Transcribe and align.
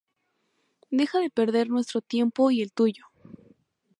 Deja 0.89 1.19
de 1.19 1.29
perder 1.29 1.69
nuestro 1.69 2.01
tiempo 2.01 2.49
y 2.49 2.63
el 2.63 2.71
tuyo". 2.71 3.03